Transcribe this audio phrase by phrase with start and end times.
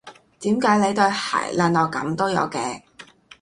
[0.39, 2.81] 點解你對鞋爛到噉都有嘅？